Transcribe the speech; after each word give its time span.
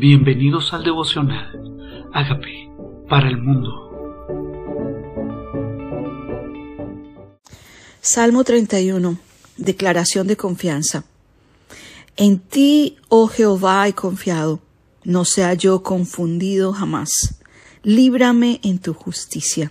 Bienvenidos 0.00 0.72
al 0.72 0.82
devocional. 0.82 2.08
Hágame 2.14 2.72
para 3.06 3.28
el 3.28 3.36
mundo. 3.36 3.68
Salmo 8.00 8.42
31. 8.42 9.18
Declaración 9.58 10.26
de 10.26 10.38
confianza. 10.38 11.04
En 12.16 12.38
ti, 12.38 12.96
oh 13.10 13.28
Jehová, 13.28 13.86
he 13.88 13.92
confiado. 13.92 14.60
No 15.04 15.26
sea 15.26 15.52
yo 15.52 15.82
confundido 15.82 16.72
jamás. 16.72 17.38
Líbrame 17.82 18.58
en 18.62 18.78
tu 18.78 18.94
justicia. 18.94 19.70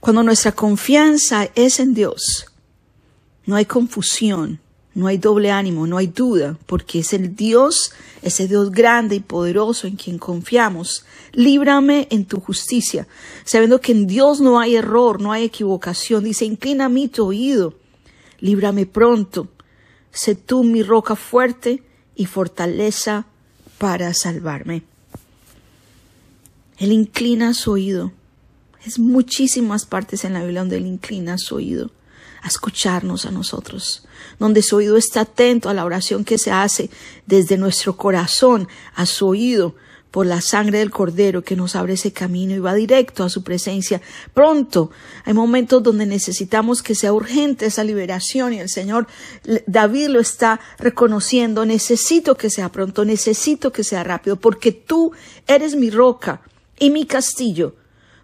Cuando 0.00 0.22
nuestra 0.22 0.52
confianza 0.52 1.50
es 1.54 1.78
en 1.78 1.92
Dios, 1.92 2.46
no 3.44 3.54
hay 3.56 3.66
confusión, 3.66 4.61
no 4.94 5.06
hay 5.06 5.16
doble 5.16 5.50
ánimo, 5.50 5.86
no 5.86 5.96
hay 5.96 6.08
duda, 6.08 6.58
porque 6.66 6.98
es 6.98 7.14
el 7.14 7.34
Dios, 7.34 7.92
ese 8.20 8.46
Dios 8.46 8.70
grande 8.70 9.16
y 9.16 9.20
poderoso 9.20 9.86
en 9.86 9.96
quien 9.96 10.18
confiamos. 10.18 11.06
Líbrame 11.32 12.08
en 12.10 12.26
tu 12.26 12.40
justicia, 12.40 13.08
sabiendo 13.44 13.80
que 13.80 13.92
en 13.92 14.06
Dios 14.06 14.40
no 14.40 14.60
hay 14.60 14.76
error, 14.76 15.20
no 15.20 15.32
hay 15.32 15.44
equivocación. 15.44 16.24
Dice, 16.24 16.44
inclina 16.44 16.90
mí 16.90 17.08
tu 17.08 17.26
oído, 17.26 17.74
líbrame 18.40 18.84
pronto. 18.84 19.48
Sé 20.10 20.34
tú 20.34 20.62
mi 20.62 20.82
roca 20.82 21.16
fuerte 21.16 21.82
y 22.14 22.26
fortaleza 22.26 23.24
para 23.78 24.12
salvarme. 24.12 24.82
Él 26.76 26.92
inclina 26.92 27.54
su 27.54 27.72
oído. 27.72 28.12
Es 28.84 28.98
muchísimas 28.98 29.86
partes 29.86 30.24
en 30.24 30.34
la 30.34 30.40
Biblia 30.40 30.60
donde 30.60 30.76
Él 30.76 30.86
inclina 30.86 31.38
su 31.38 31.54
oído 31.54 31.90
a 32.42 32.48
escucharnos 32.48 33.24
a 33.24 33.30
nosotros, 33.30 34.04
donde 34.38 34.62
su 34.62 34.76
oído 34.76 34.96
está 34.96 35.22
atento 35.22 35.68
a 35.68 35.74
la 35.74 35.84
oración 35.84 36.24
que 36.24 36.38
se 36.38 36.50
hace 36.50 36.90
desde 37.26 37.56
nuestro 37.56 37.96
corazón 37.96 38.68
a 38.94 39.06
su 39.06 39.28
oído 39.28 39.76
por 40.12 40.26
la 40.26 40.42
sangre 40.42 40.78
del 40.78 40.90
Cordero 40.90 41.42
que 41.42 41.56
nos 41.56 41.74
abre 41.74 41.94
ese 41.94 42.12
camino 42.12 42.54
y 42.54 42.58
va 42.58 42.74
directo 42.74 43.24
a 43.24 43.30
su 43.30 43.42
presencia. 43.42 44.02
Pronto, 44.34 44.90
hay 45.24 45.32
momentos 45.32 45.82
donde 45.82 46.04
necesitamos 46.04 46.82
que 46.82 46.94
sea 46.94 47.14
urgente 47.14 47.66
esa 47.66 47.82
liberación 47.82 48.52
y 48.52 48.60
el 48.60 48.68
Señor 48.68 49.06
David 49.66 50.08
lo 50.08 50.20
está 50.20 50.60
reconociendo. 50.78 51.64
Necesito 51.64 52.36
que 52.36 52.50
sea 52.50 52.70
pronto, 52.70 53.06
necesito 53.06 53.72
que 53.72 53.84
sea 53.84 54.04
rápido, 54.04 54.36
porque 54.36 54.70
tú 54.70 55.12
eres 55.46 55.76
mi 55.76 55.88
roca 55.88 56.42
y 56.78 56.90
mi 56.90 57.06
castillo, 57.06 57.74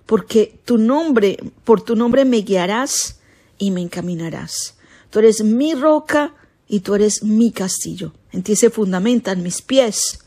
porque 0.04 0.60
tu 0.66 0.76
nombre, 0.76 1.38
por 1.64 1.80
tu 1.80 1.96
nombre 1.96 2.26
me 2.26 2.42
guiarás 2.42 3.17
y 3.58 3.70
me 3.70 3.80
encaminarás. 3.80 4.76
Tú 5.10 5.18
eres 5.18 5.42
mi 5.42 5.74
roca 5.74 6.34
y 6.68 6.80
tú 6.80 6.94
eres 6.94 7.22
mi 7.22 7.50
castillo. 7.50 8.12
En 8.32 8.42
ti 8.42 8.56
se 8.56 8.70
fundamentan 8.70 9.42
mis 9.42 9.62
pies. 9.62 10.20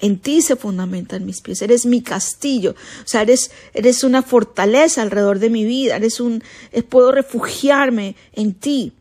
En 0.00 0.18
ti 0.18 0.42
se 0.42 0.56
fundamentan 0.56 1.26
mis 1.26 1.40
pies. 1.40 1.60
Eres 1.62 1.84
mi 1.84 2.02
castillo. 2.02 2.72
O 2.72 3.08
sea, 3.08 3.22
eres, 3.22 3.50
eres 3.74 4.04
una 4.04 4.22
fortaleza 4.22 5.02
alrededor 5.02 5.38
de 5.38 5.50
mi 5.50 5.64
vida. 5.64 5.96
Eres 5.96 6.20
un, 6.20 6.42
eh, 6.72 6.82
puedo 6.82 7.12
refugiarme 7.12 8.16
en 8.32 8.54
ti. 8.54 8.92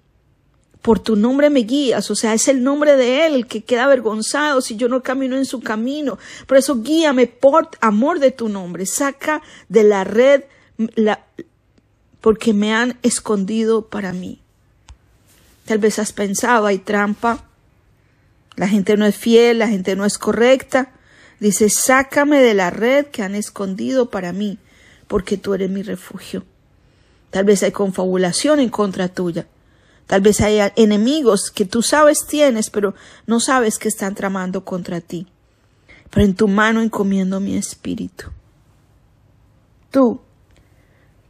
Por 0.82 1.00
tu 1.00 1.16
nombre 1.16 1.50
me 1.50 1.62
guías. 1.62 2.10
O 2.12 2.16
sea, 2.16 2.34
es 2.34 2.48
el 2.48 2.64
nombre 2.64 2.96
de 2.96 3.28
Él 3.28 3.48
que 3.48 3.64
queda 3.64 3.86
avergonzado 3.86 4.62
si 4.62 4.76
yo 4.76 4.90
no 4.90 5.04
camino 5.04 5.38
en 5.38 5.46
su 5.46 5.62
camino. 5.62 6.18
Por 6.48 6.58
eso 6.58 6.82
guíame 6.82 7.28
por 7.28 7.70
amor 7.80 8.20
de 8.20 8.32
tu 8.32 8.50
nombre. 8.50 8.86
Saca 8.86 9.42
de 9.70 9.84
la 9.84 10.04
red 10.04 10.44
la, 10.96 11.26
porque 12.22 12.54
me 12.54 12.74
han 12.74 12.98
escondido 13.04 13.88
para 13.88 14.14
mí. 14.14 14.42
Tal 15.66 15.80
vez 15.80 16.00
has 16.00 16.14
pensado, 16.14 16.66
hay 16.66 16.80
trampa, 16.80 17.44
la 18.56 18.68
gente 18.68 18.98
no 18.98 19.06
es 19.06 19.16
fiel, 19.16 19.60
la 19.60 19.68
gente 19.68 19.96
no 19.96 20.06
es 20.06 20.18
correcta. 20.18 20.92
Dice, 21.40 21.70
sácame 21.70 22.42
de 22.42 22.54
la 22.54 22.72
red 22.72 23.08
que 23.08 23.22
han 23.22 23.36
escondido 23.36 24.10
para 24.10 24.34
mí, 24.34 24.58
porque 25.08 25.38
tú 25.38 25.54
eres 25.54 25.70
mi 25.70 25.84
refugio. 25.84 26.44
Tal 27.30 27.46
vez 27.46 27.62
hay 27.64 27.72
confabulación 27.72 28.60
en 28.60 28.70
contra 28.70 29.10
tuya. 29.10 29.46
Tal 30.08 30.22
vez 30.22 30.42
hay 30.42 30.60
enemigos 30.78 31.52
que 31.52 31.66
tú 31.66 31.84
sabes 31.84 32.26
tienes, 32.26 32.70
pero 32.70 32.96
no 33.26 33.40
sabes 33.40 33.78
que 33.78 33.90
están 33.90 34.16
tramando 34.16 34.64
contra 34.64 35.02
ti. 35.02 35.28
Pero 36.10 36.26
en 36.26 36.34
tu 36.34 36.48
mano 36.48 36.82
encomiendo 36.82 37.40
mi 37.40 37.58
espíritu. 37.58 38.32
Tú 39.92 40.22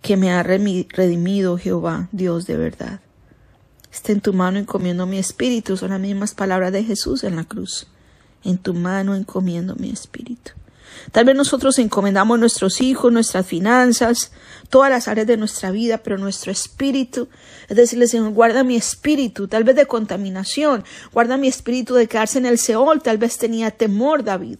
que 0.07 0.15
me 0.15 0.31
ha 0.31 0.41
redimido 0.41 1.57
Jehová, 1.57 2.07
Dios 2.13 2.47
de 2.47 2.55
verdad. 2.55 3.01
Está 3.91 4.13
en 4.13 4.21
tu 4.21 4.31
mano 4.31 4.57
encomiendo 4.57 5.05
mi 5.05 5.17
espíritu, 5.17 5.75
son 5.75 5.89
las 5.89 5.99
mismas 5.99 6.33
palabras 6.33 6.71
de 6.71 6.85
Jesús 6.85 7.25
en 7.25 7.35
la 7.35 7.43
cruz. 7.43 7.87
En 8.45 8.57
tu 8.57 8.73
mano 8.73 9.15
encomiendo 9.15 9.75
mi 9.75 9.89
espíritu. 9.89 10.53
Tal 11.11 11.25
vez 11.25 11.35
nosotros 11.35 11.77
encomendamos 11.77 12.39
nuestros 12.39 12.79
hijos, 12.79 13.11
nuestras 13.11 13.45
finanzas, 13.45 14.31
todas 14.69 14.89
las 14.89 15.09
áreas 15.09 15.27
de 15.27 15.35
nuestra 15.35 15.71
vida, 15.71 15.97
pero 15.97 16.17
nuestro 16.17 16.53
espíritu, 16.53 17.27
es 17.67 17.75
decirle, 17.75 18.07
Señor, 18.07 18.31
guarda 18.31 18.63
mi 18.63 18.77
espíritu, 18.77 19.49
tal 19.49 19.65
vez 19.65 19.75
de 19.75 19.87
contaminación, 19.87 20.85
guarda 21.11 21.35
mi 21.35 21.49
espíritu 21.49 21.95
de 21.95 22.07
quedarse 22.07 22.37
en 22.37 22.45
el 22.45 22.59
Seol, 22.59 23.01
tal 23.01 23.17
vez 23.17 23.37
tenía 23.37 23.71
temor 23.71 24.23
David. 24.23 24.59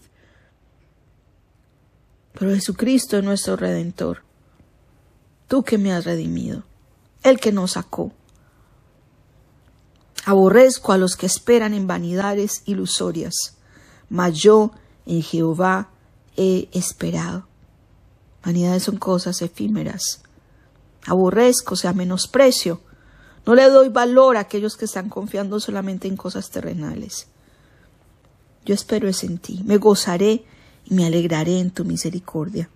Pero 2.38 2.54
Jesucristo 2.54 3.16
es 3.16 3.24
nuestro 3.24 3.56
Redentor 3.56 4.27
tú 5.48 5.64
que 5.64 5.78
me 5.78 5.92
has 5.92 6.04
redimido, 6.04 6.62
el 7.22 7.40
que 7.40 7.50
nos 7.50 7.72
sacó. 7.72 8.12
Aborrezco 10.24 10.92
a 10.92 10.98
los 10.98 11.16
que 11.16 11.26
esperan 11.26 11.72
en 11.72 11.86
vanidades 11.86 12.62
ilusorias, 12.66 13.56
mas 14.10 14.34
yo 14.34 14.72
en 15.06 15.22
Jehová 15.22 15.88
he 16.36 16.68
esperado. 16.72 17.48
Vanidades 18.44 18.84
son 18.84 18.98
cosas 18.98 19.42
efímeras. 19.42 20.22
Aborrezco, 21.06 21.76
sea, 21.76 21.92
menosprecio. 21.94 22.80
No 23.46 23.54
le 23.54 23.64
doy 23.70 23.88
valor 23.88 24.36
a 24.36 24.40
aquellos 24.40 24.76
que 24.76 24.84
están 24.84 25.08
confiando 25.08 25.58
solamente 25.60 26.06
en 26.06 26.16
cosas 26.16 26.50
terrenales. 26.50 27.26
Yo 28.66 28.74
espero 28.74 29.08
es 29.08 29.24
en 29.24 29.38
ti. 29.38 29.62
Me 29.64 29.78
gozaré 29.78 30.44
y 30.84 30.94
me 30.94 31.06
alegraré 31.06 31.58
en 31.58 31.70
tu 31.70 31.86
misericordia 31.86 32.68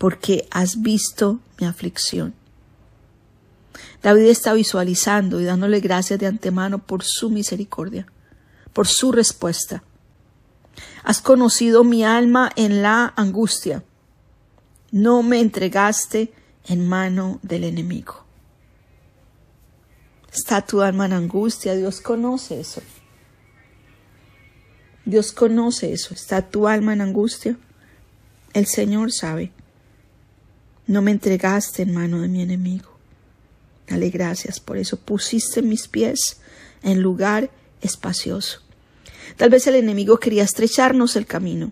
porque 0.00 0.48
has 0.50 0.80
visto 0.80 1.40
mi 1.60 1.66
aflicción. 1.66 2.32
David 4.02 4.28
está 4.28 4.54
visualizando 4.54 5.42
y 5.42 5.44
dándole 5.44 5.80
gracias 5.80 6.18
de 6.18 6.26
antemano 6.26 6.78
por 6.78 7.04
su 7.04 7.28
misericordia, 7.28 8.06
por 8.72 8.88
su 8.88 9.12
respuesta. 9.12 9.82
Has 11.04 11.20
conocido 11.20 11.84
mi 11.84 12.02
alma 12.02 12.50
en 12.56 12.80
la 12.80 13.12
angustia. 13.14 13.84
No 14.90 15.22
me 15.22 15.38
entregaste 15.38 16.32
en 16.64 16.88
mano 16.88 17.38
del 17.42 17.64
enemigo. 17.64 18.24
Está 20.32 20.62
tu 20.62 20.80
alma 20.80 21.04
en 21.04 21.12
angustia. 21.12 21.74
Dios 21.74 22.00
conoce 22.00 22.58
eso. 22.58 22.80
Dios 25.04 25.32
conoce 25.32 25.92
eso. 25.92 26.14
Está 26.14 26.40
tu 26.48 26.66
alma 26.66 26.94
en 26.94 27.02
angustia. 27.02 27.58
El 28.54 28.64
Señor 28.64 29.12
sabe. 29.12 29.52
No 30.90 31.02
me 31.02 31.12
entregaste 31.12 31.82
en 31.82 31.94
mano 31.94 32.20
de 32.20 32.26
mi 32.26 32.42
enemigo. 32.42 32.90
Dale 33.86 34.10
gracias 34.10 34.58
por 34.58 34.76
eso. 34.76 34.96
Pusiste 34.98 35.62
mis 35.62 35.86
pies 35.86 36.40
en 36.82 37.00
lugar 37.00 37.48
espacioso. 37.80 38.62
Tal 39.36 39.50
vez 39.50 39.68
el 39.68 39.76
enemigo 39.76 40.18
quería 40.18 40.42
estrecharnos 40.42 41.14
el 41.14 41.26
camino. 41.26 41.70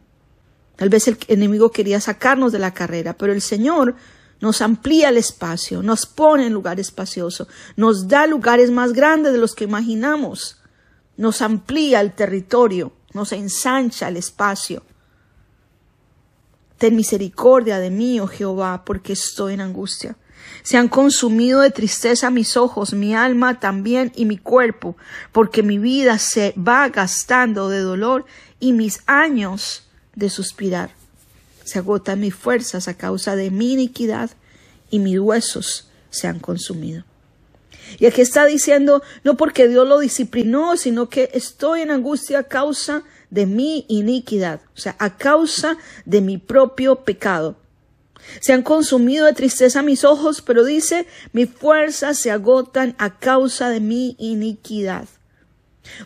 Tal 0.77 0.89
vez 0.89 1.09
el 1.09 1.19
enemigo 1.27 1.73
quería 1.73 2.01
sacarnos 2.01 2.53
de 2.53 2.61
la 2.61 2.73
carrera, 2.73 3.19
pero 3.19 3.33
el 3.33 3.43
Señor 3.43 3.97
nos 4.41 4.63
amplía 4.63 5.09
el 5.09 5.17
espacio, 5.17 5.83
nos 5.83 6.07
pone 6.07 6.47
en 6.47 6.53
lugar 6.53 6.79
espacioso, 6.79 7.49
nos 7.75 8.07
da 8.07 8.25
lugares 8.29 8.71
más 8.71 8.93
grandes 8.93 9.33
de 9.33 9.39
los 9.39 9.57
que 9.57 9.65
imaginamos, 9.65 10.61
nos 11.17 11.43
amplía 11.43 12.01
el 12.03 12.13
territorio, 12.13 12.93
nos 13.15 13.33
ensancha 13.33 14.07
el 14.07 14.17
espacio. 14.17 14.85
Ten 16.79 16.97
misericordia 16.97 17.79
de 17.79 17.91
mí, 17.91 18.21
oh 18.21 18.29
Jehová, 18.29 18.85
porque 18.85 19.13
estoy 19.13 19.55
en 19.55 19.61
angustia. 19.61 20.17
Se 20.63 20.77
han 20.77 20.89
consumido 20.89 21.61
de 21.61 21.71
tristeza 21.71 22.31
mis 22.31 22.57
ojos, 22.57 22.93
mi 22.93 23.15
alma 23.15 23.61
también 23.61 24.13
y 24.15 24.25
mi 24.25 24.39
cuerpo, 24.39 24.97
porque 25.33 25.63
mi 25.63 25.79
vida 25.79 26.19
se 26.19 26.55
va 26.57 26.89
gastando 26.89 27.69
de 27.69 27.81
dolor 27.81 28.25
y 28.61 28.73
mis 28.73 29.01
años 29.07 29.89
de 30.15 30.31
suspirar. 30.31 30.91
Se 31.65 31.79
agotan 31.79 32.21
mis 32.21 32.35
fuerzas 32.35 32.89
a 32.89 32.95
causa 32.95 33.37
de 33.37 33.51
mi 33.51 33.73
iniquidad 33.73 34.31
y 34.91 34.99
mis 34.99 35.19
huesos 35.19 35.91
se 36.11 36.27
han 36.29 36.39
consumido. 36.39 37.05
Y 37.99 38.07
aquí 38.07 38.21
está 38.21 38.45
diciendo, 38.45 39.03
no 39.25 39.37
porque 39.37 39.69
Dios 39.69 39.87
lo 39.89 39.99
disciplinó, 39.99 40.77
sino 40.77 41.09
que 41.09 41.31
estoy 41.33 41.81
en 41.81 41.91
angustia 41.91 42.41
a 42.41 42.45
causa 42.45 42.97
de 42.99 43.05
mi 43.31 43.85
iniquidad, 43.89 44.61
o 44.75 44.81
sea, 44.81 44.97
a 44.99 45.17
causa 45.17 45.77
de 46.05 46.21
mi 46.21 46.39
propio 46.39 47.05
pecado. 47.05 47.57
Se 48.41 48.53
han 48.53 48.63
consumido 48.63 49.27
de 49.27 49.33
tristeza 49.33 49.83
mis 49.83 50.05
ojos, 50.05 50.43
pero 50.43 50.65
dice, 50.65 51.07
mis 51.33 51.49
fuerzas 51.51 52.19
se 52.19 52.31
agotan 52.31 52.95
a 52.99 53.19
causa 53.19 53.71
de 53.71 53.81
mi 53.81 54.17
iniquidad. 54.19 55.09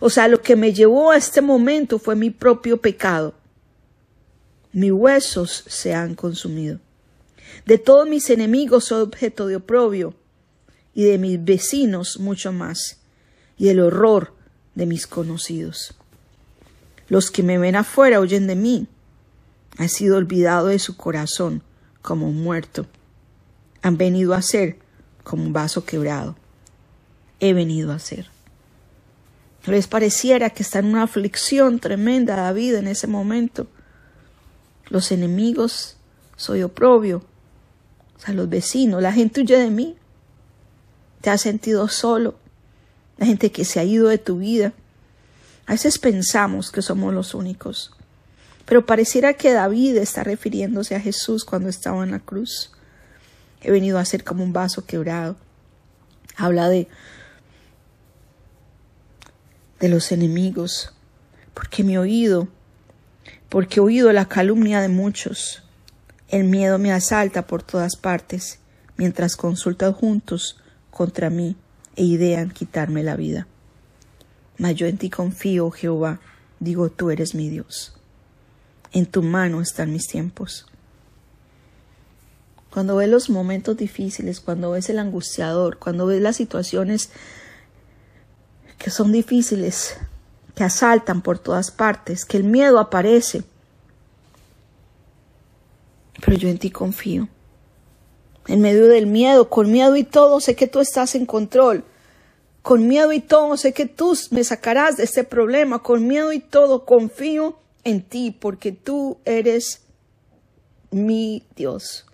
O 0.01 0.11
sea, 0.11 0.29
lo 0.29 0.43
que 0.43 0.57
me 0.57 0.73
llevó 0.73 1.11
a 1.11 1.17
este 1.17 1.41
momento 1.41 1.99
fue 1.99 2.15
mi 2.15 2.31
propio 2.31 2.81
pecado. 2.81 3.35
Mis 4.73 4.93
huesos 4.93 5.65
se 5.67 5.95
han 5.95 6.15
consumido. 6.15 6.81
De 7.67 7.79
todos 7.79 8.09
mis 8.09 8.31
enemigos 8.31 8.85
soy 8.85 9.03
objeto 9.03 9.47
de 9.47 9.57
oprobio, 9.57 10.15
y 10.95 11.05
de 11.05 11.19
mis 11.19 11.43
vecinos 11.43 12.19
mucho 12.19 12.53
más, 12.53 12.99
y 13.57 13.69
el 13.69 13.81
horror 13.81 14.35
de 14.75 14.87
mis 14.87 15.07
conocidos. 15.07 15.95
Los 17.13 17.31
que 17.31 17.43
me 17.43 17.59
ven 17.59 17.77
afuera 17.77 18.21
oyen 18.21 18.47
de 18.47 18.57
mí. 18.57 18.87
Han 19.77 19.91
sido 19.91 20.17
olvidado 20.17 20.69
de 20.69 20.79
su 20.79 20.97
corazón 20.97 21.63
como 22.01 22.27
un 22.27 22.43
muerto. 22.43 22.87
Han 23.83 23.99
venido 23.99 24.33
a 24.33 24.41
ser 24.41 24.79
como 25.23 25.43
un 25.43 25.53
vaso 25.53 25.85
quebrado. 25.85 26.37
He 27.39 27.53
venido 27.53 27.93
a 27.93 27.99
ser. 27.99 28.31
Les 29.67 29.89
pareciera 29.89 30.49
que 30.49 30.63
está 30.63 30.79
en 30.79 30.87
una 30.87 31.03
aflicción 31.03 31.81
tremenda 31.81 32.35
David 32.35 32.77
en 32.77 32.87
ese 32.87 33.07
momento. 33.09 33.67
Los 34.89 35.13
enemigos, 35.13 35.99
soy 36.37 36.63
oprobio, 36.63 37.23
o 38.17 38.21
sea, 38.21 38.33
los 38.33 38.49
vecinos, 38.49 39.03
la 39.03 39.13
gente 39.13 39.43
huye 39.43 39.59
de 39.59 39.71
mí. 39.71 39.97
Te 41.21 41.29
has 41.29 41.43
sentido 41.43 41.89
solo, 41.89 42.37
la 43.19 43.27
gente 43.27 43.53
que 43.53 43.67
se 43.67 43.81
ha 43.81 43.85
ido 43.85 44.09
de 44.09 44.17
tu 44.17 44.39
vida. 44.39 44.73
A 45.67 45.73
veces 45.73 45.99
pensamos 45.99 46.71
que 46.71 46.83
somos 46.83 47.15
los 47.15 47.35
únicos, 47.35 47.93
pero 48.65 48.87
pareciera 48.87 49.35
que 49.35 49.53
David 49.53 49.97
está 49.97 50.25
refiriéndose 50.25 50.95
a 50.95 51.01
Jesús 51.01 51.45
cuando 51.45 51.69
estaba 51.69 52.03
en 52.05 52.11
la 52.11 52.21
cruz. 52.21 52.73
He 53.61 53.71
venido 53.71 53.99
a 53.99 54.05
ser 54.05 54.25
como 54.25 54.43
un 54.43 54.53
vaso 54.53 54.85
quebrado. 54.87 55.37
Habla 56.37 56.69
de 56.69 56.89
de 59.83 59.89
los 59.89 60.13
enemigos, 60.13 60.95
porque 61.55 61.83
he 61.83 61.99
oído, 61.99 62.47
porque 63.49 63.81
he 63.81 63.83
oído 63.83 64.13
la 64.13 64.29
calumnia 64.29 64.81
de 64.81 64.89
muchos. 64.89 65.65
El 66.29 66.45
miedo 66.45 66.79
me 66.79 66.93
asalta 66.93 67.49
por 67.49 67.65
todas 67.65 67.97
partes, 67.97 68.61
mientras 68.97 69.35
consultan 69.35 69.93
juntos 69.93 70.57
contra 70.93 71.31
mí 71.31 71.57
e 71.97 72.05
idean 72.05 72.51
quitarme 72.51 73.03
la 73.03 73.17
vida. 73.17 73.49
Mas 74.63 74.77
yo 74.77 74.87
en 74.87 74.97
ti 74.97 75.11
confío, 75.11 75.73
Jehová, 75.73 76.21
digo 76.61 76.89
tú 76.89 77.11
eres 77.11 77.35
mi 77.35 77.49
Dios. 77.49 77.95
En 78.93 79.07
tu 79.07 79.21
mano 79.21 79.61
están 79.61 79.93
mis 79.93 80.07
tiempos. 80.07 80.69
Cuando 82.71 82.95
ves 82.95 83.09
los 83.09 83.29
momentos 83.29 83.77
difíciles, 83.77 84.39
cuando 84.39 84.71
ves 84.71 84.89
el 84.89 85.01
angustiador, 85.01 85.79
cuando 85.79 86.07
ves 86.07 86.23
las 86.23 86.37
situaciones 86.37 87.11
que 88.79 88.91
son 88.91 89.11
difíciles, 89.11 89.97
que 90.55 90.63
asaltan 90.63 91.23
por 91.23 91.41
todas 91.41 91.73
partes, 91.73 92.25
que 92.25 92.37
el 92.37 92.45
miedo 92.45 92.79
aparece. 92.79 93.43
Pero 96.25 96.37
yo 96.37 96.49
en 96.49 96.59
ti 96.59 96.71
confío. 96.71 97.29
En 98.47 98.61
medio 98.61 98.87
del 98.87 99.09
miedo, 99.09 99.51
con 99.51 99.73
miedo 99.73 99.97
y 99.97 100.05
todo, 100.05 100.39
sé 100.39 100.55
que 100.55 100.69
tú 100.69 100.79
estás 100.79 101.17
en 101.17 101.27
control. 101.27 101.85
Con 102.63 102.87
miedo 102.87 103.13
y 103.13 103.21
todo, 103.21 103.57
sé 103.57 103.73
que 103.73 103.87
tú 103.87 104.17
me 104.31 104.45
sacarás 104.45 104.97
de 104.97 105.05
este 105.05 105.25
problema. 105.25 105.83
Con 105.83 106.07
miedo 106.07 106.33
y 106.33 106.39
todo, 106.39 106.85
confío 106.85 107.59
en 107.85 108.03
ti, 108.03 108.31
porque 108.31 108.73
tú 108.73 109.19
eres 109.25 109.83
mi 110.91 111.45
Dios. 111.57 112.07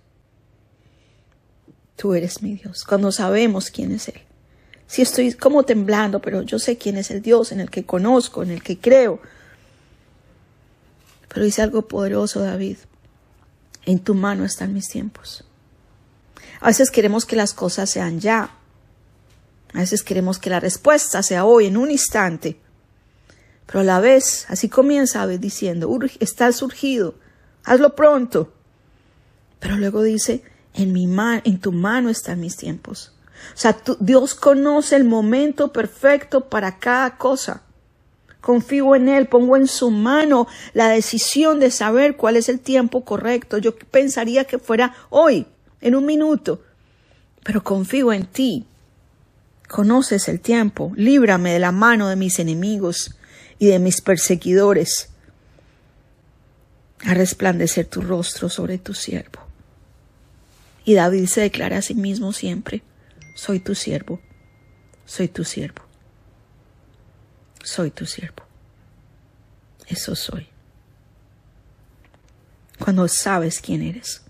Tú 1.96 2.14
eres 2.14 2.42
mi 2.42 2.54
Dios. 2.54 2.84
Cuando 2.84 3.12
sabemos 3.12 3.70
quién 3.70 3.92
es 3.92 4.08
Él 4.08 4.22
si 4.88 5.02
estoy 5.02 5.34
como 5.34 5.64
temblando, 5.64 6.20
pero 6.20 6.42
yo 6.42 6.58
sé 6.58 6.78
quién 6.78 6.96
es 6.96 7.10
el 7.10 7.20
Dios 7.20 7.52
en 7.52 7.60
el 7.60 7.70
que 7.70 7.84
conozco, 7.84 8.42
en 8.42 8.50
el 8.50 8.62
que 8.62 8.78
creo. 8.78 9.20
Pero 11.28 11.44
dice 11.44 11.60
algo 11.60 11.86
poderoso, 11.86 12.40
David. 12.40 12.78
En 13.84 13.98
tu 13.98 14.14
mano 14.14 14.44
están 14.44 14.72
mis 14.72 14.88
tiempos. 14.88 15.44
A 16.60 16.68
veces 16.68 16.90
queremos 16.90 17.26
que 17.26 17.36
las 17.36 17.52
cosas 17.52 17.90
sean 17.90 18.18
ya. 18.18 18.54
A 19.74 19.78
veces 19.78 20.02
queremos 20.02 20.38
que 20.38 20.50
la 20.50 20.60
respuesta 20.60 21.22
sea 21.22 21.44
hoy, 21.44 21.66
en 21.66 21.76
un 21.76 21.90
instante. 21.90 22.58
Pero 23.66 23.80
a 23.80 23.84
la 23.84 24.00
vez, 24.00 24.46
así 24.48 24.68
comienza 24.68 25.26
diciendo, 25.26 25.98
está 26.20 26.50
surgido, 26.52 27.14
hazlo 27.64 27.94
pronto. 27.94 28.52
Pero 29.60 29.76
luego 29.76 30.02
dice, 30.02 30.42
en, 30.74 30.92
mi 30.92 31.08
en 31.44 31.60
tu 31.60 31.72
mano 31.72 32.08
están 32.08 32.40
mis 32.40 32.56
tiempos. 32.56 33.12
O 33.54 33.58
sea, 33.58 33.76
Dios 34.00 34.34
conoce 34.34 34.96
el 34.96 35.04
momento 35.04 35.72
perfecto 35.72 36.48
para 36.48 36.78
cada 36.78 37.18
cosa. 37.18 37.62
Confío 38.40 38.94
en 38.94 39.08
Él, 39.08 39.26
pongo 39.26 39.56
en 39.56 39.66
su 39.66 39.90
mano 39.90 40.46
la 40.72 40.88
decisión 40.88 41.60
de 41.60 41.70
saber 41.70 42.16
cuál 42.16 42.36
es 42.36 42.48
el 42.48 42.60
tiempo 42.60 43.04
correcto. 43.04 43.58
Yo 43.58 43.76
pensaría 43.76 44.44
que 44.44 44.58
fuera 44.58 44.94
hoy, 45.10 45.46
en 45.80 45.94
un 45.94 46.06
minuto, 46.06 46.62
pero 47.42 47.62
confío 47.62 48.12
en 48.12 48.26
ti. 48.26 48.66
Conoces 49.68 50.28
el 50.28 50.40
tiempo, 50.40 50.92
líbrame 50.96 51.52
de 51.52 51.58
la 51.58 51.72
mano 51.72 52.08
de 52.08 52.16
mis 52.16 52.38
enemigos 52.38 53.14
y 53.58 53.66
de 53.66 53.78
mis 53.78 54.00
perseguidores. 54.00 55.10
A 57.04 57.14
resplandecer 57.14 57.86
tu 57.86 58.00
rostro 58.00 58.48
sobre 58.48 58.78
tu 58.78 58.94
siervo. 58.94 59.40
Y 60.84 60.94
David 60.94 61.26
se 61.26 61.42
declara 61.42 61.76
a 61.78 61.82
sí 61.82 61.94
mismo 61.94 62.32
siempre, 62.32 62.82
soy 63.36 63.60
tu 63.60 63.74
siervo, 63.74 64.20
soy 65.04 65.28
tu 65.28 65.44
siervo, 65.44 65.82
soy 67.62 67.90
tu 67.90 68.06
siervo. 68.06 68.42
Eso 69.86 70.16
soy. 70.16 70.46
Cuando 72.78 73.06
sabes 73.06 73.60
quién 73.60 73.82
eres, 73.82 74.22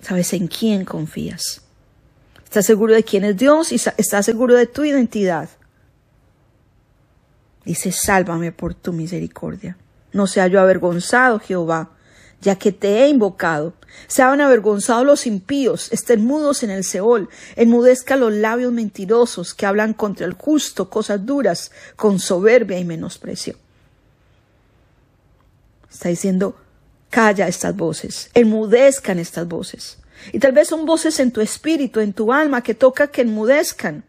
sabes 0.00 0.32
en 0.32 0.48
quién 0.48 0.84
confías, 0.84 1.62
estás 2.48 2.64
seguro 2.64 2.94
de 2.94 3.04
quién 3.04 3.24
es 3.24 3.36
Dios 3.36 3.72
y 3.72 3.74
estás 3.74 4.24
seguro 4.24 4.54
de 4.54 4.64
tu 4.64 4.82
identidad. 4.82 5.50
Dice, 7.66 7.92
sálvame 7.92 8.52
por 8.52 8.72
tu 8.72 8.94
misericordia. 8.94 9.76
No 10.14 10.26
sea 10.26 10.46
yo 10.46 10.58
avergonzado, 10.58 11.40
Jehová, 11.40 11.90
ya 12.40 12.56
que 12.56 12.72
te 12.72 13.02
he 13.02 13.08
invocado. 13.10 13.74
Sean 14.06 14.40
avergonzados 14.40 15.04
los 15.04 15.26
impíos, 15.26 15.92
estén 15.92 16.24
mudos 16.24 16.62
en 16.62 16.70
el 16.70 16.84
Seol, 16.84 17.28
enmudezca 17.54 18.16
los 18.16 18.32
labios 18.32 18.72
mentirosos 18.72 19.52
que 19.52 19.66
hablan 19.66 19.92
contra 19.92 20.24
el 20.24 20.32
justo 20.32 20.88
cosas 20.88 21.26
duras, 21.26 21.70
con 21.96 22.18
soberbia 22.18 22.78
y 22.78 22.84
menosprecio. 22.86 23.56
Está 25.90 26.08
diciendo, 26.08 26.56
calla 27.10 27.46
estas 27.46 27.76
voces, 27.76 28.30
enmudezcan 28.32 29.18
estas 29.18 29.46
voces. 29.46 29.98
Y 30.32 30.38
tal 30.38 30.52
vez 30.52 30.68
son 30.68 30.86
voces 30.86 31.20
en 31.20 31.32
tu 31.32 31.40
espíritu, 31.40 32.00
en 32.00 32.12
tu 32.12 32.32
alma, 32.32 32.62
que 32.62 32.74
toca 32.74 33.08
que 33.08 33.22
enmudezcan. 33.22 34.04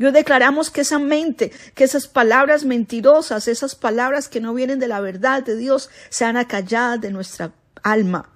Hoy 0.00 0.10
declaramos 0.10 0.70
que 0.70 0.80
esa 0.80 0.98
mente, 0.98 1.52
que 1.74 1.84
esas 1.84 2.08
palabras 2.08 2.64
mentirosas, 2.64 3.46
esas 3.46 3.74
palabras 3.74 4.28
que 4.28 4.40
no 4.40 4.52
vienen 4.52 4.80
de 4.80 4.88
la 4.88 5.00
verdad 5.00 5.44
de 5.44 5.56
Dios, 5.56 5.88
sean 6.10 6.36
acalladas 6.36 7.00
de 7.00 7.10
nuestra 7.10 7.52
alma. 7.82 8.28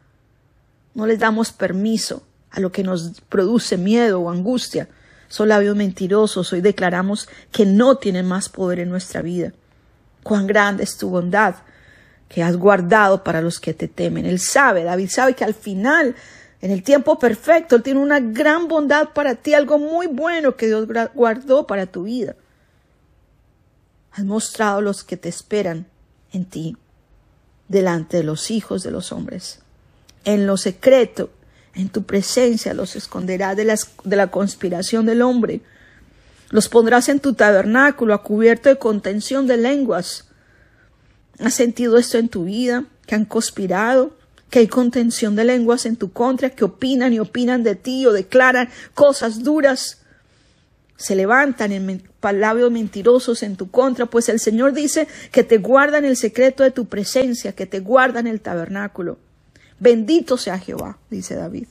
No 0.94 1.06
les 1.06 1.18
damos 1.18 1.52
permiso 1.52 2.22
a 2.50 2.60
lo 2.60 2.70
que 2.70 2.82
nos 2.84 3.20
produce 3.28 3.76
miedo 3.76 4.20
o 4.20 4.30
angustia. 4.30 4.88
Son 5.28 5.48
labios 5.48 5.76
mentirosos. 5.76 6.52
Hoy 6.52 6.60
declaramos 6.60 7.28
que 7.50 7.66
no 7.66 7.96
tienen 7.96 8.26
más 8.26 8.48
poder 8.48 8.78
en 8.80 8.90
nuestra 8.90 9.20
vida. 9.20 9.52
Cuán 10.22 10.46
grande 10.46 10.84
es 10.84 10.96
tu 10.96 11.10
bondad 11.10 11.56
que 12.28 12.42
has 12.42 12.56
guardado 12.56 13.24
para 13.24 13.40
los 13.42 13.58
que 13.58 13.74
te 13.74 13.88
temen. 13.88 14.26
Él 14.26 14.38
sabe, 14.38 14.84
David 14.84 15.08
sabe 15.08 15.34
que 15.34 15.44
al 15.44 15.54
final 15.54 16.14
en 16.60 16.70
el 16.70 16.82
tiempo 16.82 17.18
perfecto. 17.18 17.76
Él 17.76 17.82
tiene 17.82 18.00
una 18.00 18.20
gran 18.20 18.68
bondad 18.68 19.10
para 19.10 19.36
ti, 19.36 19.54
algo 19.54 19.78
muy 19.78 20.06
bueno 20.06 20.56
que 20.56 20.66
Dios 20.66 20.86
guardó 21.14 21.66
para 21.66 21.86
tu 21.86 22.04
vida. 22.04 22.36
Has 24.12 24.24
mostrado 24.24 24.80
los 24.80 25.04
que 25.04 25.16
te 25.16 25.28
esperan 25.28 25.86
en 26.32 26.44
ti, 26.44 26.76
delante 27.68 28.18
de 28.18 28.24
los 28.24 28.50
hijos 28.50 28.82
de 28.82 28.90
los 28.90 29.12
hombres. 29.12 29.60
En 30.24 30.46
lo 30.46 30.56
secreto, 30.56 31.30
en 31.74 31.88
tu 31.90 32.02
presencia 32.02 32.74
los 32.74 32.96
esconderás 32.96 33.56
de, 33.56 33.78
de 34.04 34.16
la 34.16 34.30
conspiración 34.30 35.06
del 35.06 35.22
hombre. 35.22 35.60
Los 36.50 36.68
pondrás 36.68 37.08
en 37.08 37.20
tu 37.20 37.34
tabernáculo 37.34 38.14
a 38.14 38.22
cubierto 38.22 38.68
de 38.68 38.78
contención 38.78 39.46
de 39.46 39.58
lenguas. 39.58 40.24
¿Has 41.38 41.54
sentido 41.54 41.98
esto 41.98 42.18
en 42.18 42.28
tu 42.28 42.44
vida? 42.44 42.84
¿Que 43.06 43.14
han 43.14 43.26
conspirado? 43.26 44.17
Que 44.50 44.60
hay 44.60 44.68
contención 44.68 45.36
de 45.36 45.44
lenguas 45.44 45.86
en 45.86 45.96
tu 45.96 46.12
contra, 46.12 46.50
que 46.50 46.64
opinan 46.64 47.12
y 47.12 47.18
opinan 47.18 47.62
de 47.62 47.74
ti 47.74 48.06
o 48.06 48.12
declaran 48.12 48.68
cosas 48.94 49.42
duras, 49.42 49.98
se 50.96 51.14
levantan 51.14 51.70
en 51.72 52.02
palabras 52.18 52.70
mentirosos 52.70 53.42
en 53.44 53.56
tu 53.56 53.70
contra, 53.70 54.06
pues 54.06 54.28
el 54.28 54.40
Señor 54.40 54.72
dice 54.72 55.06
que 55.30 55.44
te 55.44 55.58
guardan 55.58 56.04
el 56.04 56.16
secreto 56.16 56.64
de 56.64 56.72
tu 56.72 56.86
presencia, 56.86 57.52
que 57.52 57.66
te 57.66 57.80
guardan 57.80 58.26
el 58.26 58.40
tabernáculo. 58.40 59.18
Bendito 59.78 60.36
sea 60.36 60.58
Jehová, 60.58 60.98
dice 61.08 61.36
David, 61.36 61.68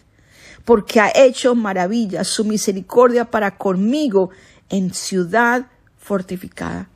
porque 0.63 1.01
ha 1.01 1.11
hecho 1.13 1.55
maravillas, 1.55 2.27
su 2.27 2.45
misericordia 2.45 3.25
para 3.25 3.57
conmigo 3.57 4.29
en 4.69 4.93
ciudad 4.93 5.67
fortificada. 5.97 6.87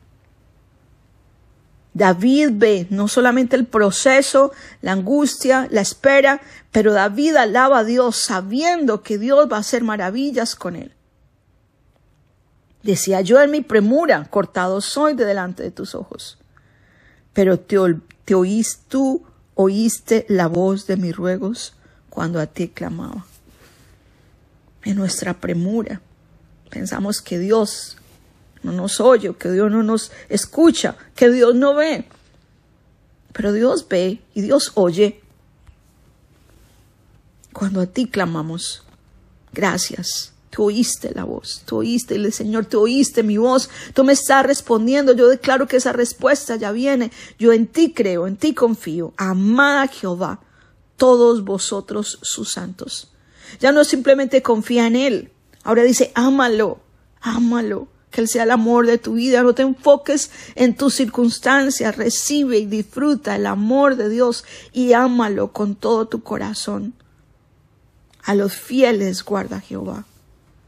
David 1.93 2.51
ve 2.53 2.88
no 2.89 3.07
solamente 3.07 3.55
el 3.55 3.65
proceso, 3.65 4.51
la 4.81 4.93
angustia, 4.93 5.67
la 5.71 5.81
espera, 5.81 6.41
pero 6.71 6.93
David 6.93 7.36
alaba 7.36 7.79
a 7.79 7.83
Dios 7.83 8.15
sabiendo 8.15 9.03
que 9.03 9.17
Dios 9.17 9.50
va 9.51 9.57
a 9.57 9.62
hacer 9.62 9.83
maravillas 9.83 10.55
con 10.55 10.75
él. 10.75 10.93
Decía 12.83 13.21
yo 13.21 13.41
en 13.41 13.51
mi 13.51 13.62
premura, 13.62 14.25
cortado 14.29 14.81
soy 14.81 15.13
de 15.13 15.25
delante 15.25 15.63
de 15.63 15.71
tus 15.71 15.93
ojos. 15.93 16.38
Pero 17.33 17.60
te, 17.60 17.77
te 18.25 18.36
tú 18.88 19.24
oíste 19.55 20.25
la 20.29 20.48
voz 20.48 20.88
de 20.88 20.98
mis 20.98 21.15
ruegos 21.15 21.75
cuando 22.10 22.39
a 22.39 22.48
ti 22.48 22.69
clamaba. 22.69 23.25
En 24.83 24.95
nuestra 24.95 25.36
premura 25.36 26.01
pensamos 26.69 27.21
que 27.21 27.38
Dios 27.38 27.98
no 28.63 28.72
nos 28.72 29.00
oye, 29.00 29.34
que 29.36 29.51
Dios 29.51 29.72
no 29.72 29.84
nos 29.84 30.12
escucha, 30.30 30.98
que 31.15 31.30
Dios 31.30 31.56
no 31.56 31.75
ve. 31.75 32.06
Pero 33.34 33.53
Dios 33.53 33.88
ve 33.88 34.22
y 34.34 34.41
Dios 34.41 34.72
oye 34.75 35.22
cuando 37.53 37.82
a 37.82 37.86
ti 37.86 38.08
clamamos. 38.08 38.84
Gracias. 39.53 40.34
Tú 40.51 40.65
oíste 40.65 41.13
la 41.15 41.24
voz, 41.24 41.63
tú 41.65 41.77
oíste, 41.77 42.15
el 42.15 42.34
Señor, 42.34 42.65
tú 42.65 42.82
oíste 42.82 43.24
mi 43.24 43.38
voz, 43.38 43.70
tú 43.94 44.03
me 44.03 44.12
estás 44.12 44.46
respondiendo, 44.46 45.13
yo 45.13 45.30
declaro 45.30 45.65
que 45.65 45.77
esa 45.77 45.94
respuesta 45.94 46.58
ya 46.58 46.74
viene, 46.74 47.10
yo 47.39 47.53
en 47.53 47.68
ti 47.68 47.94
creo, 47.94 48.27
en 48.27 48.36
ti 48.36 48.53
confío, 48.53 49.13
amada 49.15 49.88
Jehová, 49.88 50.41
todos 50.98 51.46
vosotros 51.46 52.20
sus 52.22 52.51
santos. 52.51 53.13
Ya 53.62 53.72
no 53.72 53.86
simplemente 53.86 54.41
confía 54.41 54.88
en 54.88 54.98
Él, 54.98 55.32
ahora 55.63 55.84
dice, 55.84 56.12
ámalo, 56.15 56.82
ámalo, 57.22 57.88
que 58.12 58.22
Él 58.22 58.27
sea 58.27 58.44
el 58.44 58.51
amor 58.51 58.86
de 58.86 58.98
tu 58.98 59.13
vida. 59.13 59.41
No 59.41 59.56
te 59.56 59.63
enfoques 59.63 60.30
en 60.56 60.75
tus 60.75 60.96
circunstancias. 60.96 61.96
Recibe 61.96 62.60
y 62.60 62.65
disfruta 62.65 63.36
el 63.36 63.48
amor 63.48 63.96
de 63.96 64.10
Dios 64.10 64.44
y 64.74 64.94
ámalo 64.94 65.51
con 65.51 65.75
todo 65.75 66.08
tu 66.08 66.22
corazón. 66.22 66.94
A 68.24 68.36
los 68.36 68.53
fieles 68.53 69.24
guarda 69.24 69.62
Jehová. 69.62 70.06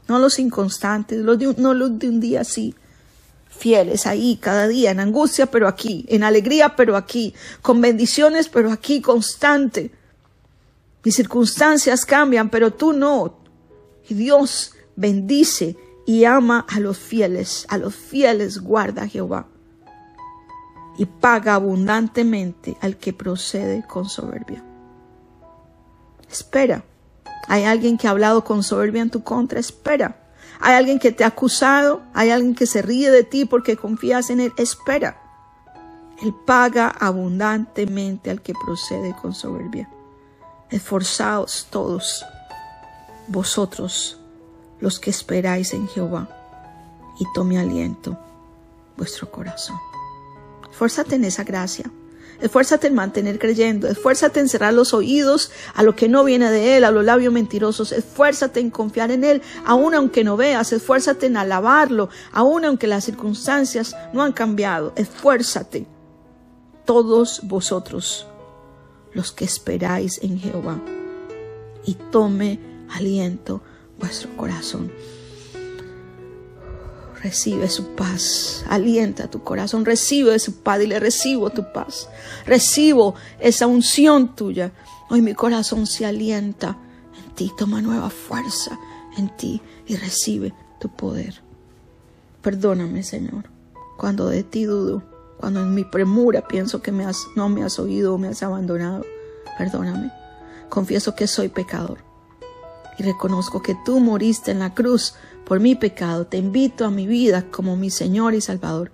No 0.08 0.18
los 0.18 0.38
inconstantes, 0.38 1.18
no 1.18 1.74
los 1.74 1.98
de 1.98 2.08
un 2.08 2.20
día 2.20 2.40
así. 2.40 2.74
Fieles 3.48 4.06
ahí, 4.06 4.36
cada 4.36 4.66
día, 4.66 4.90
en 4.90 4.98
angustia, 4.98 5.46
pero 5.46 5.68
aquí, 5.68 6.04
en 6.08 6.24
alegría, 6.24 6.74
pero 6.74 6.96
aquí, 6.96 7.34
con 7.62 7.80
bendiciones, 7.80 8.48
pero 8.48 8.72
aquí, 8.72 9.00
constante. 9.00 9.92
Mis 11.04 11.14
circunstancias 11.14 12.04
cambian, 12.04 12.50
pero 12.50 12.72
tú 12.72 12.92
no. 12.92 13.38
Y 14.08 14.14
Dios 14.14 14.72
bendice 14.96 15.76
y 16.06 16.24
ama 16.24 16.66
a 16.68 16.80
los 16.80 16.98
fieles, 16.98 17.66
a 17.68 17.78
los 17.78 17.94
fieles 17.94 18.60
guarda 18.60 19.08
Jehová 19.08 19.46
y 20.96 21.06
paga 21.06 21.54
abundantemente 21.54 22.76
al 22.80 22.96
que 22.96 23.12
procede 23.12 23.84
con 23.86 24.08
soberbia. 24.08 24.62
Espera. 26.30 26.84
Hay 27.48 27.64
alguien 27.64 27.98
que 27.98 28.06
ha 28.06 28.10
hablado 28.10 28.44
con 28.44 28.62
soberbia 28.62 29.02
en 29.02 29.10
tu 29.10 29.22
contra. 29.22 29.58
Espera. 29.58 30.20
Hay 30.60 30.74
alguien 30.74 30.98
que 30.98 31.12
te 31.12 31.24
ha 31.24 31.28
acusado. 31.28 32.02
Hay 32.14 32.30
alguien 32.30 32.54
que 32.54 32.66
se 32.66 32.82
ríe 32.82 33.10
de 33.10 33.24
ti 33.24 33.44
porque 33.44 33.76
confías 33.76 34.30
en 34.30 34.40
él. 34.40 34.52
Espera. 34.56 35.20
Él 36.22 36.34
paga 36.46 36.88
abundantemente 36.88 38.30
al 38.30 38.40
que 38.40 38.54
procede 38.54 39.14
con 39.20 39.34
soberbia. 39.34 39.88
Esforzaos 40.70 41.66
todos 41.70 42.24
vosotros 43.28 44.20
los 44.80 44.98
que 44.98 45.10
esperáis 45.10 45.72
en 45.72 45.88
Jehová, 45.88 46.28
y 47.18 47.24
tome 47.34 47.58
aliento 47.58 48.18
vuestro 48.96 49.30
corazón. 49.30 49.76
Esfuérzate 50.70 51.16
en 51.16 51.24
esa 51.24 51.44
gracia. 51.44 51.90
Esfuérzate 52.40 52.88
en 52.88 52.94
mantener 52.94 53.38
creyendo. 53.38 53.86
Esfuérzate 53.86 54.40
en 54.40 54.48
cerrar 54.48 54.74
los 54.74 54.92
oídos 54.92 55.52
a 55.74 55.82
lo 55.82 55.94
que 55.94 56.08
no 56.08 56.24
viene 56.24 56.50
de 56.50 56.76
Él, 56.76 56.84
a 56.84 56.90
los 56.90 57.04
labios 57.04 57.32
mentirosos. 57.32 57.92
Esfuérzate 57.92 58.60
en 58.60 58.70
confiar 58.70 59.10
en 59.12 59.24
Él, 59.24 59.42
aun 59.64 59.94
aunque 59.94 60.24
no 60.24 60.36
veas. 60.36 60.72
Esfuérzate 60.72 61.26
en 61.26 61.36
alabarlo, 61.36 62.08
aun 62.32 62.64
aunque 62.64 62.88
las 62.88 63.04
circunstancias 63.04 63.96
no 64.12 64.22
han 64.22 64.32
cambiado. 64.32 64.92
Esfuérzate. 64.96 65.86
Todos 66.84 67.40
vosotros, 67.44 68.26
los 69.12 69.32
que 69.32 69.44
esperáis 69.44 70.20
en 70.22 70.38
Jehová, 70.38 70.80
y 71.86 71.94
tome 71.94 72.58
aliento 72.90 73.62
vuestro 73.98 74.36
corazón. 74.36 74.90
Recibe 77.22 77.70
su 77.70 77.94
paz, 77.94 78.64
alienta 78.68 79.30
tu 79.30 79.42
corazón, 79.42 79.86
recibe 79.86 80.38
su 80.38 80.56
paz 80.56 80.82
y 80.82 80.86
le 80.86 81.00
recibo 81.00 81.48
tu 81.48 81.72
paz, 81.72 82.08
recibo 82.44 83.14
esa 83.40 83.66
unción 83.66 84.36
tuya. 84.36 84.72
Hoy 85.08 85.22
mi 85.22 85.32
corazón 85.32 85.86
se 85.86 86.04
alienta 86.04 86.76
en 87.24 87.34
ti, 87.34 87.50
toma 87.56 87.80
nueva 87.80 88.10
fuerza 88.10 88.78
en 89.16 89.34
ti 89.36 89.62
y 89.86 89.96
recibe 89.96 90.52
tu 90.78 90.90
poder. 90.90 91.42
Perdóname, 92.42 93.02
Señor, 93.02 93.48
cuando 93.96 94.28
de 94.28 94.42
ti 94.42 94.64
dudo, 94.64 95.02
cuando 95.38 95.62
en 95.62 95.74
mi 95.74 95.84
premura 95.84 96.46
pienso 96.46 96.82
que 96.82 96.92
me 96.92 97.06
has, 97.06 97.26
no 97.36 97.48
me 97.48 97.62
has 97.62 97.78
oído 97.78 98.14
o 98.14 98.18
me 98.18 98.28
has 98.28 98.42
abandonado. 98.42 99.02
Perdóname. 99.56 100.12
Confieso 100.68 101.14
que 101.14 101.26
soy 101.26 101.48
pecador 101.48 102.03
y 102.98 103.02
reconozco 103.02 103.62
que 103.62 103.76
tú 103.84 104.00
moriste 104.00 104.50
en 104.50 104.60
la 104.60 104.74
cruz 104.74 105.14
por 105.44 105.60
mi 105.60 105.74
pecado. 105.74 106.26
Te 106.26 106.38
invito 106.38 106.84
a 106.84 106.90
mi 106.90 107.06
vida 107.06 107.46
como 107.50 107.76
mi 107.76 107.90
Señor 107.90 108.34
y 108.34 108.40
Salvador 108.40 108.92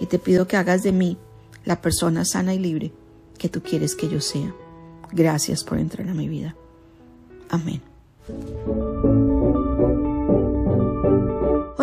y 0.00 0.06
te 0.06 0.18
pido 0.18 0.46
que 0.46 0.56
hagas 0.56 0.82
de 0.82 0.92
mí 0.92 1.18
la 1.64 1.80
persona 1.80 2.24
sana 2.24 2.54
y 2.54 2.58
libre 2.58 2.92
que 3.38 3.48
tú 3.48 3.62
quieres 3.62 3.94
que 3.94 4.08
yo 4.08 4.20
sea. 4.20 4.54
Gracias 5.12 5.64
por 5.64 5.78
entrar 5.78 6.08
a 6.08 6.14
mi 6.14 6.28
vida. 6.28 6.56
Amén. 7.50 7.82